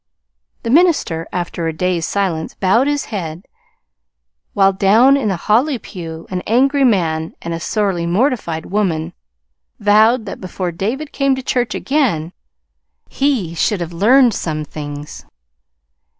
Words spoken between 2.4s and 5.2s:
bowed his head; while down